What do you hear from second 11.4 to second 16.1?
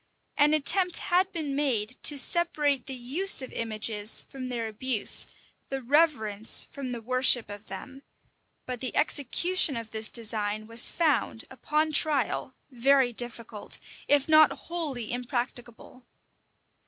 upon trial, very difficult, if not wholly impracticable.